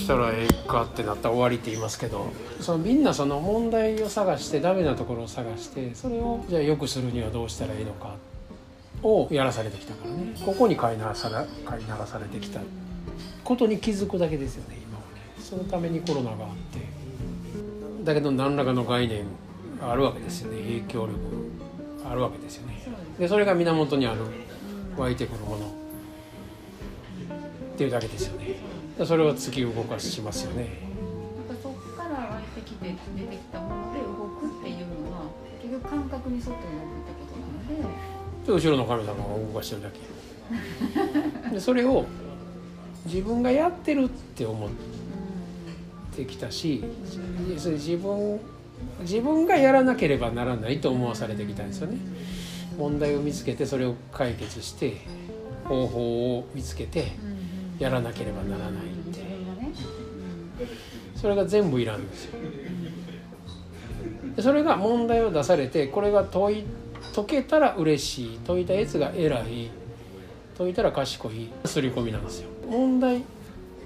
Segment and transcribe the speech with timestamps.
[0.00, 8.16] したらええかってなったら終わりって言いますけどそのみんなその問題を探してダメなところを探してそれをじゃあ良くするにはどうしたらいいのか
[9.02, 10.34] をやらされてきたからね。
[10.44, 12.60] ここに飼いならさら飼いならされてきた
[13.44, 15.20] ことに気づくだけですよね今はね。
[15.38, 18.04] そのためにコロナがあって。
[18.04, 19.24] だけど何らかの概念
[19.80, 20.60] があるわけですよね。
[20.62, 21.18] 影響力
[22.10, 22.82] あるわけですよね。
[23.18, 24.20] でそれが源にある。
[24.96, 25.72] 湧いてくるもの。
[27.80, 28.56] っていうだけですよね。
[29.06, 30.68] それを突き動かしますよね。
[31.48, 34.06] なんかそこから湧いてきて出てきたもので動
[34.38, 35.22] くっていうのは
[35.62, 36.68] 結局感覚に沿って動くって
[37.18, 37.94] ことなの
[38.44, 38.46] で。
[38.46, 41.48] で後ろの神様が動かしてるだけ。
[41.54, 42.04] でそれを
[43.06, 44.68] 自分がやってるって思っ
[46.14, 46.84] てきたし
[47.56, 48.40] それ自分
[49.00, 51.96] 自分がやらなければならないと思わされてきたんですよね。
[52.76, 54.98] 問題を見つけてそれを解決して
[55.64, 57.12] 方法を見つけて
[57.80, 59.20] やらなければならないって。
[61.16, 62.38] それが全部いらんですよ。
[64.36, 66.64] でそれが問題を出されてこれが解い
[67.14, 68.38] 解けたら嬉しい。
[68.46, 69.70] 解いたやつが偉い。
[70.56, 71.48] 解いたら賢い。
[71.64, 72.48] 刷り込みなんですよ。
[72.68, 73.24] 問題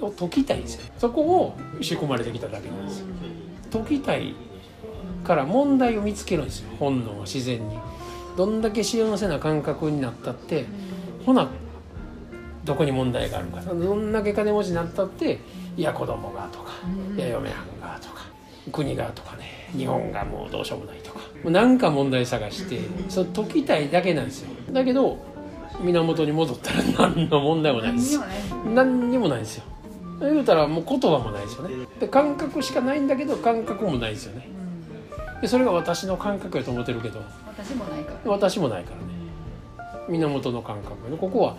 [0.00, 0.82] を解きたいんですよ。
[0.98, 3.06] そこを仕込まれてきただけなんですよ。
[3.72, 4.34] 解きたい
[5.24, 6.70] から問題を見つけるんですよ。
[6.78, 7.76] 本能は自然に。
[8.36, 10.66] どんだけ幸せな感覚になったって
[11.26, 11.48] ほな
[12.68, 15.38] どこに問題があるかどんだけ金持ちになったって
[15.74, 16.72] いや子供がとか
[17.16, 18.26] いや嫁はんがとか
[18.70, 21.18] 国がとかね日本がもうどうしようもないとか。
[21.18, 24.50] もうなんか問題探してそれ解きたいだけなんですよ。
[24.70, 25.16] だけど
[25.80, 28.20] 源に戻ったら何の問題もないです
[28.74, 29.40] 何にもない。
[29.40, 29.64] ですよ。
[30.20, 31.86] 言うたらもう言葉もないですよね。
[32.00, 34.48] で感覚しかないんだけど感覚もないですよね。
[35.40, 37.22] でそれが私の感覚やと思ってるけど。
[37.46, 38.30] 私もないから。
[38.30, 39.18] 私もないからね。
[40.08, 41.56] 源の感覚でここは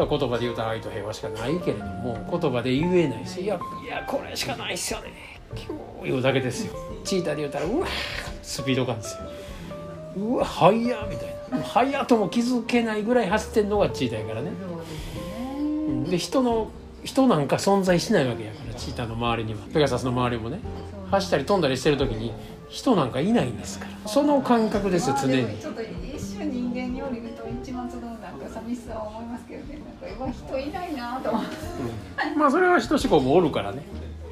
[0.00, 5.12] さ言葉で言うたら愛と平和しかないけれども言葉で言えないしいやいやこれしかないっすよね。
[5.54, 6.72] 今日言うだけですよ。
[7.04, 7.86] チーターで言うたらうわ
[8.42, 9.20] スピード感ですよ。
[10.16, 11.62] うわ速っみたいな。
[11.62, 14.50] 速っとも気づけないぐらい走ってんのがチーターやからね。
[16.08, 16.70] で人の
[17.04, 19.60] 人なんか存在しないわけやからチーターの周りには。
[19.72, 20.60] ペガサスの周りもね。
[21.10, 22.32] 走ったり飛んだりしてる時に
[22.68, 24.08] 人なんかいないんですから。
[24.08, 25.46] その感覚ですよ常に
[27.60, 29.78] に降りると一番そのなんか寂しさは思いますけどね。
[30.00, 31.56] なんか今人いないなと思って。
[32.32, 32.38] うん。
[32.38, 33.82] まあそれは人志向もおるからね。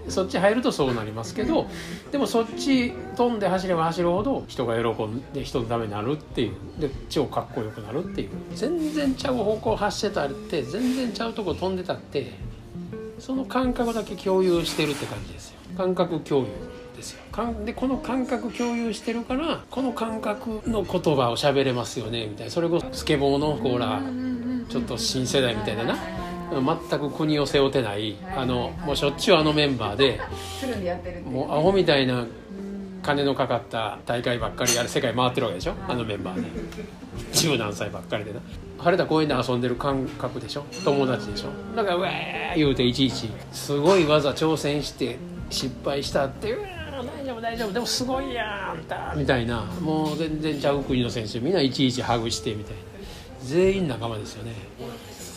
[0.08, 1.66] そっち入るとそうなりますけど
[2.10, 6.80] でもそっち飛んで走れば走るほど人が喜んで人のためになるっていう。
[6.80, 8.30] で超かっこよくなるっていう。
[8.54, 12.32] 全然ちゃう方向走ってたって全然ちゃうとこ飛んでたって
[13.18, 15.58] その感覚だけ共有してるって感じですよ。
[15.76, 16.46] 感覚共有
[16.96, 17.18] ですよ。
[17.64, 22.52] でこの感覚共有してるからこの感覚の言葉を喋れますよねみたいな。
[22.52, 24.02] それこそスケボーのコーラ
[24.68, 25.96] ちょっと新世代みたいなな。
[26.50, 30.18] 全く国を背負ってないあのもうしょっちゅうあのメンバーで
[31.30, 32.26] もうアホみたいな
[33.08, 35.72] 金のかかった大会ばっかりあれ世界回ってるわけでしょ？
[35.88, 36.50] あのメンバーで
[37.32, 38.40] 十何歳ばっかりでな。
[38.76, 40.66] 晴れた公園で遊んでる感覚でしょ？
[40.84, 41.48] 友達でしょ？
[41.74, 45.16] だからうわー言うていちいちすごい技挑戦して
[45.48, 46.52] 失敗したって。
[46.52, 47.72] うわー大丈夫大丈夫。
[47.72, 49.14] でもすごいやんあんた。
[49.16, 49.62] みたいな。
[49.80, 52.82] もう全然ちゃう国の選手みんないちいちハグしてみたいな
[53.42, 54.52] 全員仲間ですよね。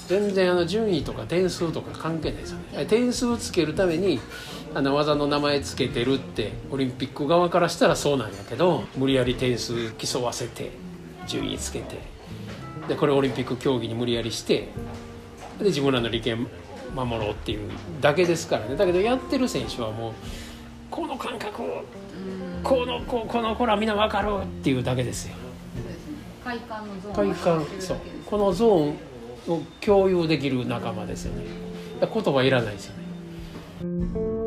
[0.08, 2.86] 全然あの順位とか点数とか関係ないですよね。
[2.86, 4.20] 点数つけるために
[4.74, 10.72] あの技の名前つけてるってオリンピック側からしたらそうなんやけど無理やり点数競わせて
[11.28, 12.12] 順位つけて。
[12.88, 14.68] でこれオリンピック競技に無理やりして
[15.60, 16.48] で自分らの利権
[16.96, 17.70] 守ろうっていう
[18.02, 18.76] だけですからね。
[18.76, 20.14] だけどやってる選手はもう
[20.90, 21.84] この感覚を
[22.64, 25.36] このここの子らみんな分かるっていうだけですよ。
[26.44, 27.98] 快感のゾーン快感そう。
[28.26, 28.90] このゾーン
[29.48, 31.46] を共有できる仲間ですよね。
[32.02, 34.41] 言葉いらないですよね